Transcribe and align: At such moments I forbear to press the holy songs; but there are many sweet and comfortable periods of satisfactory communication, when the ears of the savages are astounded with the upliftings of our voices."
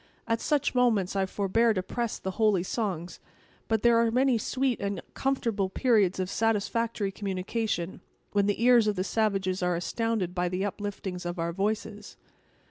At 0.27 0.41
such 0.41 0.73
moments 0.73 1.15
I 1.15 1.27
forbear 1.27 1.75
to 1.75 1.83
press 1.83 2.17
the 2.17 2.31
holy 2.41 2.63
songs; 2.63 3.19
but 3.67 3.83
there 3.83 3.99
are 3.99 4.09
many 4.09 4.39
sweet 4.39 4.79
and 4.79 4.99
comfortable 5.13 5.69
periods 5.69 6.19
of 6.19 6.27
satisfactory 6.27 7.11
communication, 7.11 8.01
when 8.31 8.47
the 8.47 8.63
ears 8.63 8.87
of 8.87 8.95
the 8.95 9.03
savages 9.03 9.61
are 9.61 9.75
astounded 9.75 10.35
with 10.35 10.51
the 10.51 10.63
upliftings 10.63 11.23
of 11.23 11.37
our 11.37 11.53
voices." 11.53 12.17